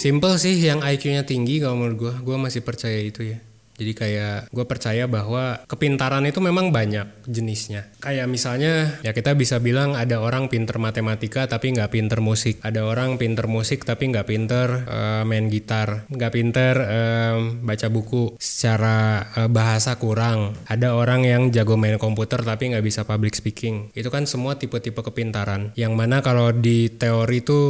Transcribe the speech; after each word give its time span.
Simple 0.00 0.40
sih 0.40 0.56
yang 0.56 0.80
IQ-nya 0.80 1.28
tinggi 1.28 1.60
kalau 1.60 1.76
menurut 1.76 1.98
gue, 2.00 2.14
gue 2.24 2.36
masih 2.40 2.64
percaya 2.64 2.96
itu 3.04 3.20
ya. 3.20 3.38
Jadi 3.80 3.92
kayak 3.96 4.52
gue 4.52 4.64
percaya 4.68 5.04
bahwa 5.08 5.60
kepintaran 5.64 6.24
itu 6.24 6.40
memang 6.40 6.68
banyak 6.68 7.24
jenisnya. 7.24 7.88
Kayak 8.00 8.28
misalnya 8.28 9.00
ya 9.00 9.16
kita 9.16 9.32
bisa 9.32 9.56
bilang 9.56 9.96
ada 9.96 10.20
orang 10.20 10.52
pinter 10.52 10.76
matematika 10.76 11.48
tapi 11.48 11.76
nggak 11.76 11.92
pinter 11.92 12.20
musik. 12.20 12.60
Ada 12.60 12.84
orang 12.84 13.16
pinter 13.16 13.48
musik 13.48 13.88
tapi 13.88 14.12
nggak 14.12 14.28
pinter 14.28 14.84
uh, 14.84 15.24
main 15.28 15.48
gitar. 15.48 16.04
Nggak 16.12 16.32
pinter 16.32 16.74
uh, 16.76 17.36
baca 17.64 17.88
buku 17.88 18.36
secara 18.36 19.24
uh, 19.36 19.48
bahasa 19.48 19.96
kurang. 19.96 20.56
Ada 20.68 20.96
orang 20.96 21.24
yang 21.24 21.42
jago 21.48 21.80
main 21.80 21.96
komputer 21.96 22.40
tapi 22.44 22.72
nggak 22.76 22.84
bisa 22.84 23.08
public 23.08 23.32
speaking. 23.32 23.92
Itu 23.96 24.12
kan 24.12 24.28
semua 24.28 24.60
tipe-tipe 24.60 25.00
kepintaran. 25.00 25.72
Yang 25.72 25.92
mana 25.92 26.20
kalau 26.20 26.52
di 26.52 26.88
teori 26.92 27.40
itu 27.40 27.60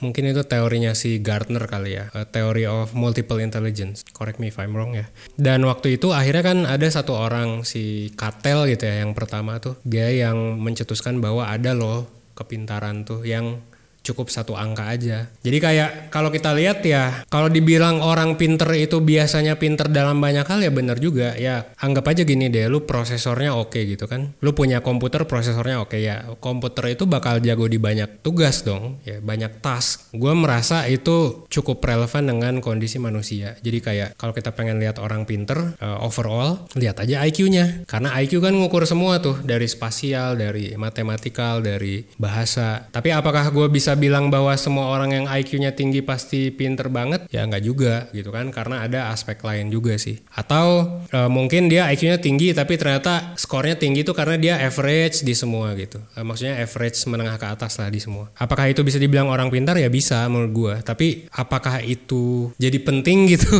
mungkin 0.00 0.28
itu 0.28 0.44
teorinya 0.44 0.92
si 0.92 1.20
Gartner 1.24 1.64
kali 1.64 1.96
ya, 1.96 2.12
uh, 2.12 2.28
Theory 2.28 2.68
of 2.68 2.92
Multiple 2.92 3.40
Intelligence. 3.40 4.04
Correct 4.12 4.36
me 4.36 4.52
if 4.52 4.60
I'm 4.60 4.76
wrong 4.76 4.96
ya. 4.96 5.08
Dan 5.36 5.64
waktu 5.64 5.96
itu 5.96 6.12
akhirnya 6.12 6.44
kan 6.44 6.58
ada 6.68 6.86
satu 6.88 7.16
orang 7.16 7.64
si 7.64 8.12
Cattell 8.14 8.68
gitu 8.68 8.84
ya 8.84 9.04
yang 9.04 9.16
pertama 9.16 9.56
tuh 9.58 9.80
dia 9.86 10.12
yang 10.12 10.60
mencetuskan 10.60 11.20
bahwa 11.20 11.48
ada 11.48 11.72
loh 11.72 12.08
kepintaran 12.36 13.08
tuh 13.08 13.24
yang 13.24 13.60
cukup 14.06 14.30
satu 14.30 14.54
angka 14.54 14.86
aja. 14.86 15.26
Jadi 15.42 15.58
kayak 15.58 15.90
kalau 16.14 16.30
kita 16.30 16.54
lihat 16.54 16.86
ya, 16.86 17.26
kalau 17.26 17.50
dibilang 17.50 17.98
orang 17.98 18.38
pinter 18.38 18.70
itu 18.78 19.02
biasanya 19.02 19.58
pinter 19.58 19.90
dalam 19.90 20.22
banyak 20.22 20.46
hal 20.46 20.62
ya 20.62 20.70
benar 20.70 21.02
juga. 21.02 21.34
Ya 21.34 21.74
anggap 21.82 22.14
aja 22.14 22.22
gini 22.22 22.46
deh, 22.46 22.70
lu 22.70 22.86
prosesornya 22.86 23.58
oke 23.58 23.74
okay 23.74 23.82
gitu 23.90 24.06
kan. 24.06 24.30
Lu 24.38 24.54
punya 24.54 24.78
komputer 24.78 25.26
prosesornya 25.26 25.82
oke 25.82 25.98
okay, 25.98 26.06
ya. 26.06 26.22
Komputer 26.38 26.94
itu 26.94 27.10
bakal 27.10 27.42
jago 27.42 27.66
di 27.66 27.82
banyak 27.82 28.22
tugas 28.22 28.62
dong, 28.62 29.02
ya 29.02 29.18
banyak 29.18 29.58
task. 29.58 30.14
Gue 30.14 30.30
merasa 30.38 30.86
itu 30.86 31.48
cukup 31.50 31.82
relevan 31.82 32.30
dengan 32.30 32.62
kondisi 32.62 33.02
manusia. 33.02 33.58
Jadi 33.58 33.78
kayak 33.82 34.08
kalau 34.14 34.30
kita 34.30 34.54
pengen 34.54 34.78
lihat 34.78 35.02
orang 35.02 35.26
pinter 35.26 35.74
uh, 35.82 35.98
overall, 36.04 36.68
lihat 36.78 37.02
aja 37.02 37.26
IQ-nya. 37.26 37.88
Karena 37.90 38.14
IQ 38.22 38.38
kan 38.44 38.54
ngukur 38.54 38.86
semua 38.86 39.18
tuh 39.18 39.40
dari 39.42 39.66
spasial, 39.66 40.38
dari 40.38 40.76
matematikal, 40.78 41.64
dari 41.64 42.06
bahasa. 42.20 42.86
Tapi 42.92 43.10
apakah 43.10 43.50
gue 43.50 43.66
bisa 43.72 43.95
bilang 43.96 44.28
bahwa 44.30 44.52
semua 44.54 44.92
orang 44.92 45.10
yang 45.16 45.26
IQ-nya 45.26 45.72
tinggi 45.72 46.04
pasti 46.04 46.54
pinter 46.54 46.92
banget 46.92 47.26
ya 47.32 47.42
nggak 47.42 47.64
juga 47.64 48.06
gitu 48.12 48.30
kan? 48.30 48.52
Karena 48.54 48.86
ada 48.86 49.10
aspek 49.10 49.40
lain 49.42 49.72
juga 49.72 49.96
sih. 49.96 50.20
Atau 50.36 51.00
e, 51.08 51.18
mungkin 51.26 51.66
dia 51.72 51.88
IQ-nya 51.90 52.20
tinggi 52.20 52.52
tapi 52.52 52.78
ternyata 52.78 53.34
skornya 53.34 53.74
tinggi 53.80 54.04
itu 54.04 54.12
karena 54.12 54.36
dia 54.36 54.54
average 54.60 55.24
di 55.24 55.34
semua 55.34 55.74
gitu. 55.74 55.98
E, 56.14 56.22
maksudnya 56.22 56.60
average 56.60 57.02
menengah 57.10 57.36
ke 57.40 57.46
atas 57.48 57.80
lah 57.80 57.90
di 57.90 57.98
semua. 57.98 58.28
Apakah 58.36 58.70
itu 58.70 58.84
bisa 58.84 59.00
dibilang 59.00 59.26
orang 59.32 59.48
pintar? 59.48 59.74
Ya 59.80 59.90
bisa 59.90 60.22
menurut 60.30 60.52
gua. 60.52 60.74
Tapi 60.84 61.26
apakah 61.34 61.80
itu 61.82 62.54
jadi 62.60 62.78
penting 62.78 63.26
gitu 63.34 63.58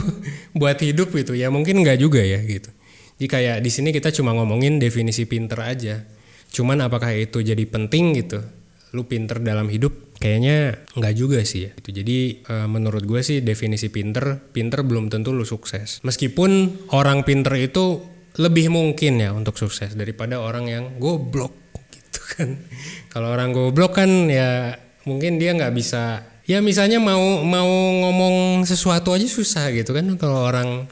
buat 0.55 0.79
hidup 0.79 1.11
gitu? 1.17 1.35
Ya 1.35 1.51
mungkin 1.51 1.83
nggak 1.83 1.99
juga 1.99 2.23
ya 2.23 2.39
gitu. 2.47 2.71
Jadi 3.17 3.27
kayak 3.33 3.57
di 3.65 3.71
sini 3.73 3.91
kita 3.97 4.13
cuma 4.13 4.37
ngomongin 4.37 4.77
definisi 4.77 5.25
pinter 5.25 5.57
aja. 5.65 6.05
Cuman 6.53 6.85
apakah 6.85 7.17
itu 7.17 7.41
jadi 7.41 7.65
penting 7.65 8.13
gitu? 8.21 8.45
Lu 8.93 9.09
pinter 9.09 9.41
dalam 9.41 9.67
hidup 9.73 10.06
kayaknya 10.27 10.83
nggak 10.99 11.15
juga 11.15 11.39
sih 11.47 11.71
ya. 11.71 11.73
Itu 11.79 11.95
jadi 11.95 12.43
e, 12.43 12.55
menurut 12.67 13.07
gue 13.07 13.23
sih 13.23 13.47
definisi 13.47 13.95
pinter 13.95 14.43
pinter 14.51 14.83
belum 14.83 15.07
tentu 15.07 15.31
lu 15.31 15.47
sukses. 15.47 16.03
Meskipun 16.03 16.83
orang 16.91 17.23
pinter 17.23 17.55
itu 17.55 18.03
lebih 18.43 18.75
mungkin 18.75 19.23
ya 19.23 19.31
untuk 19.31 19.55
sukses 19.55 19.95
daripada 19.95 20.43
orang 20.43 20.67
yang 20.67 20.85
goblok 20.99 21.55
gitu 21.95 22.21
kan. 22.35 22.59
Kalau 23.15 23.31
orang 23.31 23.55
goblok 23.55 24.03
kan 24.03 24.27
ya 24.27 24.75
mungkin 25.07 25.39
dia 25.39 25.55
nggak 25.55 25.71
bisa 25.71 26.27
ya 26.51 26.59
misalnya 26.59 26.99
mau 26.99 27.47
mau 27.47 27.71
ngomong 28.03 28.67
sesuatu 28.67 29.15
aja 29.15 29.31
susah 29.31 29.71
gitu 29.71 29.95
kan 29.95 30.19
kalau 30.19 30.47
orang 30.47 30.91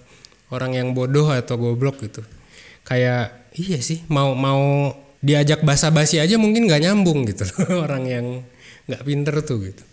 orang 0.54 0.78
yang 0.78 0.94
bodoh 0.94 1.26
atau 1.34 1.58
goblok 1.58 1.98
gitu. 2.06 2.22
Kayak 2.86 3.50
iya 3.58 3.82
sih 3.82 4.06
mau 4.06 4.38
mau 4.38 4.94
diajak 5.18 5.66
basa-basi 5.66 6.22
aja 6.22 6.38
mungkin 6.38 6.68
nggak 6.68 6.84
nyambung 6.84 7.24
gitu 7.24 7.48
orang 7.84 8.04
yang 8.04 8.26
nggak 8.84 9.02
pinter 9.06 9.36
tuh 9.40 9.58
gitu 9.64 9.84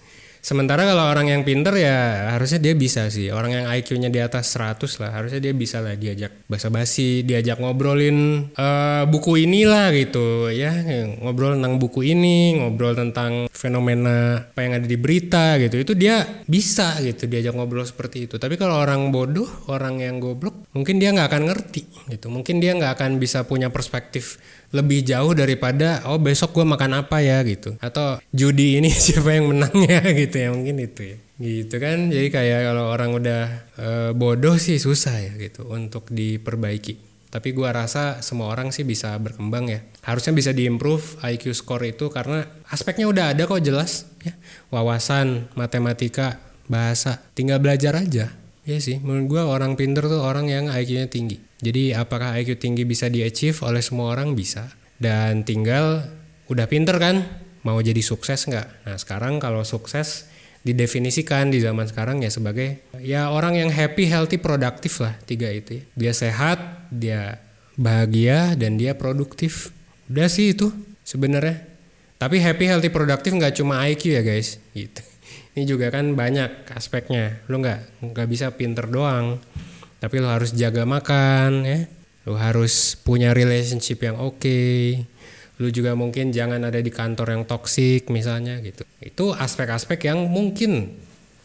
sementara 0.41 0.83
kalau 0.83 1.07
orang 1.07 1.29
yang 1.29 1.41
pinter 1.45 1.77
ya 1.77 2.29
harusnya 2.35 2.57
dia 2.57 2.73
bisa 2.73 3.07
sih. 3.07 3.29
Orang 3.29 3.53
yang 3.53 3.65
IQ-nya 3.69 4.09
di 4.09 4.19
atas 4.19 4.57
100 4.57 5.01
lah 5.01 5.11
harusnya 5.13 5.39
dia 5.39 5.53
bisa 5.53 5.79
lah 5.79 5.93
diajak 5.95 6.45
basa-basi 6.49 7.21
diajak 7.21 7.61
ngobrolin 7.61 8.49
uh, 8.57 9.05
buku 9.05 9.45
inilah 9.45 9.93
gitu. 9.93 10.49
Ya 10.49 10.73
ngobrol 11.21 11.61
tentang 11.61 11.77
buku 11.77 12.01
ini 12.03 12.57
ngobrol 12.59 12.97
tentang 12.97 13.45
fenomena 13.53 14.49
apa 14.51 14.59
yang 14.65 14.81
ada 14.81 14.87
di 14.89 14.97
berita 14.97 15.61
gitu. 15.61 15.77
Itu 15.77 15.93
dia 15.93 16.25
bisa 16.49 16.97
gitu 17.05 17.29
diajak 17.29 17.53
ngobrol 17.53 17.85
seperti 17.85 18.25
itu. 18.25 18.35
Tapi 18.41 18.57
kalau 18.57 18.81
orang 18.81 19.13
bodoh 19.13 19.47
orang 19.69 20.01
yang 20.01 20.17
goblok 20.17 20.67
mungkin 20.73 20.97
dia 20.97 21.13
nggak 21.13 21.29
akan 21.29 21.43
ngerti 21.53 21.85
gitu. 22.17 22.33
Mungkin 22.33 22.57
dia 22.57 22.73
nggak 22.73 22.97
akan 22.97 23.21
bisa 23.21 23.45
punya 23.45 23.69
perspektif 23.69 24.41
lebih 24.71 25.03
jauh 25.03 25.35
daripada 25.35 25.99
oh 26.07 26.15
besok 26.15 26.55
gue 26.55 26.65
makan 26.65 27.03
apa 27.05 27.19
ya? 27.19 27.43
gitu. 27.43 27.75
Atau 27.83 28.23
judi 28.31 28.79
ini 28.79 28.89
siapa 29.05 29.35
yang 29.35 29.51
menangnya 29.51 29.99
gitu 30.15 30.30
ya 30.37 30.49
mungkin 30.53 30.77
itu 30.79 31.01
ya. 31.15 31.17
Gitu 31.41 31.75
kan? 31.81 32.13
Jadi 32.13 32.27
kayak 32.29 32.59
kalau 32.69 32.93
orang 32.93 33.11
udah 33.17 33.43
e, 33.75 33.87
bodoh 34.13 34.55
sih 34.61 34.77
susah 34.77 35.17
ya 35.17 35.31
gitu 35.41 35.65
untuk 35.67 36.07
diperbaiki. 36.13 37.11
Tapi 37.31 37.55
gue 37.55 37.69
rasa 37.71 38.19
semua 38.19 38.51
orang 38.51 38.75
sih 38.75 38.83
bisa 38.83 39.15
berkembang 39.15 39.71
ya. 39.71 39.79
Harusnya 40.03 40.35
bisa 40.35 40.51
diimprove 40.51 41.23
IQ 41.23 41.55
score 41.55 41.95
itu 41.95 42.11
karena 42.11 42.43
aspeknya 42.67 43.07
udah 43.07 43.31
ada 43.31 43.47
kok 43.47 43.63
jelas 43.63 44.05
ya. 44.21 44.35
Wawasan 44.69 45.49
matematika 45.55 46.37
bahasa 46.67 47.23
tinggal 47.33 47.63
belajar 47.63 47.95
aja. 47.95 48.35
Ya 48.61 48.77
sih 48.77 49.01
menurut 49.01 49.25
gue 49.31 49.41
orang 49.41 49.73
pinter 49.73 50.05
tuh 50.05 50.21
orang 50.21 50.51
yang 50.51 50.69
IQ-nya 50.69 51.07
tinggi. 51.07 51.41
Jadi 51.63 51.95
apakah 51.95 52.35
IQ 52.37 52.61
tinggi 52.61 52.83
bisa 52.85 53.07
di-achieve 53.07 53.57
oleh 53.63 53.81
semua 53.81 54.13
orang? 54.13 54.35
Bisa. 54.35 54.67
Dan 55.01 55.47
tinggal 55.47 56.05
udah 56.51 56.67
pinter 56.67 56.99
kan? 56.99 57.40
Mau 57.61 57.77
jadi 57.79 57.99
sukses 58.01 58.47
nggak? 58.49 58.87
Nah 58.87 58.97
sekarang 58.97 59.37
kalau 59.37 59.61
sukses 59.61 60.29
didefinisikan 60.61 61.49
di 61.49 61.57
zaman 61.57 61.89
sekarang 61.89 62.21
ya 62.21 62.29
sebagai 62.29 62.85
ya 63.01 63.33
orang 63.33 63.57
yang 63.57 63.69
happy, 63.73 64.05
healthy, 64.05 64.37
produktif 64.37 65.01
lah 65.01 65.17
tiga 65.25 65.49
itu. 65.49 65.81
Ya. 65.81 65.83
Dia 65.97 66.13
sehat, 66.13 66.59
dia 66.93 67.41
bahagia 67.77 68.53
dan 68.57 68.77
dia 68.77 68.93
produktif. 68.97 69.73
Udah 70.09 70.29
sih 70.29 70.53
itu 70.57 70.73
sebenarnya. 71.05 71.65
Tapi 72.21 72.37
happy, 72.37 72.69
healthy, 72.69 72.89
produktif 72.93 73.33
nggak 73.33 73.57
cuma 73.57 73.81
IQ 73.89 74.13
ya 74.13 74.21
guys. 74.21 74.61
Gitu. 74.73 75.01
Ini 75.57 75.63
juga 75.65 75.89
kan 75.89 76.13
banyak 76.13 76.69
aspeknya. 76.73 77.41
Lo 77.49 77.57
nggak 77.57 78.05
nggak 78.13 78.27
bisa 78.29 78.53
pinter 78.53 78.85
doang 78.85 79.41
tapi 80.01 80.17
lo 80.17 80.33
harus 80.33 80.57
jaga 80.57 80.81
makan 80.83 81.61
ya 81.61 81.85
lo 82.25 82.33
harus 82.33 82.97
punya 83.05 83.37
relationship 83.37 84.01
yang 84.01 84.17
oke 84.17 84.41
okay. 84.41 85.05
Lo 85.61 85.69
juga 85.69 85.93
mungkin 85.93 86.33
jangan 86.33 86.65
ada 86.65 86.81
di 86.81 86.89
kantor 86.89 87.37
yang 87.37 87.43
toksik 87.45 88.09
misalnya 88.09 88.57
gitu 88.65 88.81
itu 88.97 89.29
aspek-aspek 89.29 90.09
yang 90.09 90.25
mungkin 90.25 90.97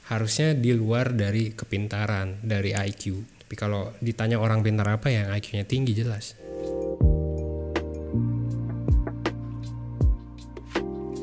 harusnya 0.08 0.56
di 0.56 0.72
luar 0.72 1.12
dari 1.12 1.52
kepintaran 1.52 2.40
dari 2.40 2.72
IQ 2.72 3.20
tapi 3.44 3.54
kalau 3.60 3.92
ditanya 4.00 4.40
orang 4.40 4.64
pintar 4.64 4.88
apa 4.88 5.12
yang 5.12 5.28
IQ-nya 5.36 5.68
tinggi 5.68 5.92
jelas 5.92 6.32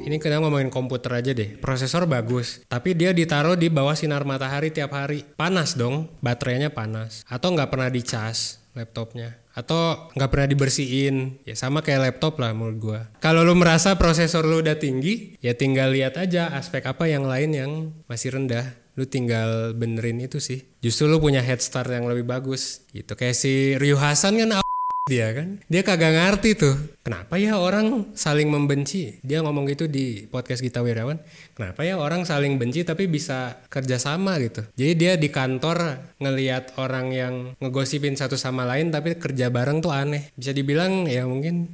ini 0.03 0.19
kita 0.19 0.43
ngomongin 0.43 0.67
komputer 0.67 1.15
aja 1.15 1.31
deh. 1.31 1.55
Prosesor 1.63 2.03
bagus, 2.03 2.59
tapi 2.67 2.91
dia 2.91 3.15
ditaruh 3.15 3.55
di 3.55 3.71
bawah 3.71 3.95
sinar 3.95 4.27
matahari 4.27 4.67
tiap 4.67 4.91
hari. 4.91 5.23
Panas 5.39 5.79
dong, 5.79 6.11
baterainya 6.19 6.75
panas. 6.75 7.23
Atau 7.23 7.55
nggak 7.55 7.71
pernah 7.71 7.87
dicas 7.87 8.62
laptopnya. 8.73 9.37
Atau 9.53 10.09
nggak 10.17 10.29
pernah 10.33 10.47
dibersihin. 10.49 11.41
Ya 11.45 11.53
sama 11.53 11.85
kayak 11.85 12.09
laptop 12.09 12.41
lah 12.41 12.53
menurut 12.57 12.77
gua. 12.81 12.99
Kalau 13.21 13.45
lu 13.45 13.53
merasa 13.53 13.97
prosesor 13.97 14.45
lu 14.45 14.65
udah 14.65 14.77
tinggi 14.81 15.37
ya 15.39 15.53
tinggal 15.53 15.93
lihat 15.93 16.17
aja 16.17 16.53
aspek 16.53 16.85
apa 16.89 17.05
yang 17.05 17.25
lain 17.25 17.53
yang 17.53 17.71
masih 18.09 18.33
rendah. 18.33 18.73
Lu 18.93 19.09
tinggal 19.09 19.73
benerin 19.73 20.21
itu 20.21 20.37
sih. 20.37 20.65
Justru 20.81 21.09
lu 21.09 21.17
punya 21.17 21.41
head 21.41 21.61
start 21.61 21.89
yang 21.89 22.05
lebih 22.05 22.29
bagus. 22.29 22.85
Gitu. 22.93 23.13
Kayak 23.17 23.37
si 23.37 23.73
Ryu 23.77 23.97
Hasan 23.97 24.37
kan 24.37 24.62
dia 25.03 25.35
kan? 25.35 25.59
Dia 25.67 25.83
kagak 25.83 26.15
ngerti 26.15 26.55
tuh. 26.55 26.75
Kenapa 27.03 27.35
ya 27.35 27.59
orang 27.59 28.15
saling 28.15 28.47
membenci? 28.47 29.19
Dia 29.19 29.43
ngomong 29.43 29.67
gitu 29.67 29.91
di 29.91 30.23
podcast 30.31 30.63
kita 30.63 30.79
Wirawan. 30.79 31.19
Kenapa 31.59 31.83
ya 31.83 31.99
orang 31.99 32.23
saling 32.23 32.55
benci 32.55 32.87
tapi 32.87 33.11
bisa 33.11 33.59
kerjasama 33.67 34.39
gitu? 34.39 34.63
Jadi 34.79 34.93
dia 34.95 35.13
di 35.19 35.27
kantor 35.27 35.99
ngelihat 36.23 36.79
orang 36.79 37.11
yang 37.11 37.33
ngegosipin 37.59 38.15
satu 38.15 38.39
sama 38.39 38.63
lain 38.63 38.95
tapi 38.95 39.19
kerja 39.19 39.51
bareng 39.51 39.83
tuh 39.83 39.91
aneh. 39.91 40.31
Bisa 40.39 40.55
dibilang 40.55 41.03
ya 41.11 41.27
mungkin 41.27 41.67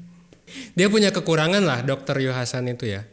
dia 0.74 0.90
punya 0.90 1.14
kekurangan 1.14 1.62
lah 1.62 1.86
dokter 1.86 2.18
Yohasan 2.26 2.66
itu 2.74 2.90
ya. 2.90 3.06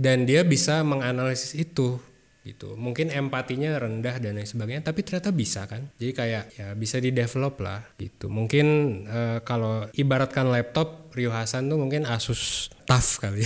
Dan 0.00 0.24
dia 0.24 0.48
bisa 0.48 0.80
menganalisis 0.80 1.52
itu 1.52 2.00
gitu. 2.48 2.72
Mungkin 2.80 3.12
empatinya 3.12 3.76
rendah 3.76 4.16
dan 4.16 4.40
lain 4.40 4.48
sebagainya 4.48 4.80
tapi 4.88 5.04
ternyata 5.04 5.28
bisa 5.28 5.68
kan. 5.68 5.84
Jadi 6.00 6.12
kayak 6.16 6.44
ya 6.56 6.68
bisa 6.72 6.96
di 6.96 7.12
develop 7.12 7.60
lah 7.60 7.84
gitu. 8.00 8.32
Mungkin 8.32 8.66
uh, 9.04 9.38
kalau 9.44 9.84
ibaratkan 9.92 10.48
laptop 10.48 11.12
Rio 11.12 11.28
Hasan 11.28 11.68
tuh 11.68 11.76
mungkin 11.76 12.08
Asus 12.08 12.72
TUF 12.88 13.20
kali. 13.20 13.44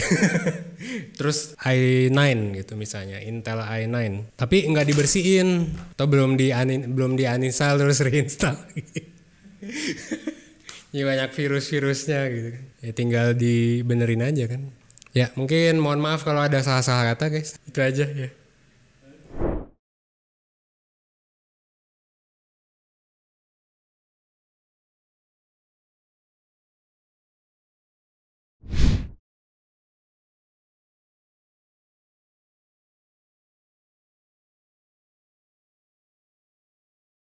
Terus 1.19 1.59
i9 1.59 2.15
gitu 2.63 2.79
misalnya 2.79 3.19
Intel 3.19 3.59
i9 3.59 3.99
tapi 4.39 4.71
nggak 4.71 4.87
dibersihin. 4.87 5.67
Atau 5.99 6.07
belum 6.07 6.39
di 6.39 6.55
belum 6.87 7.19
di 7.19 7.27
uninstall 7.27 7.83
terus 7.83 7.99
reinstall. 7.99 8.55
Ya 10.93 11.09
banyak 11.09 11.33
virus-virusnya 11.33 12.21
gitu 12.37 12.49
kan. 12.53 12.65
Ya 12.85 12.93
tinggal 12.93 13.27
dibenerin 13.33 14.29
aja 14.29 14.45
kan. 14.45 14.77
Ya 15.17 15.33
mungkin 15.41 15.81
mohon 15.81 16.05
maaf 16.05 16.21
kalau 16.21 16.45
ada 16.45 16.61
salah-salah 16.61 17.17
kata 17.17 17.33
guys. 17.33 17.57
Itu 17.65 17.81
aja 17.81 18.05
ya 18.05 18.29